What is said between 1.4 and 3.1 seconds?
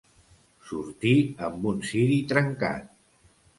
amb un ciri trencat.